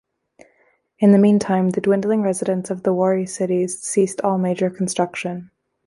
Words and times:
In 0.97 1.11
the 1.11 1.19
meantime, 1.19 1.69
the 1.69 1.79
dwindling 1.79 2.23
residents 2.23 2.71
of 2.71 2.81
the 2.81 2.91
Wari 2.91 3.27
cities 3.27 3.79
ceased 3.83 4.19
all 4.21 4.39
major 4.39 4.71
construction. 4.71 5.51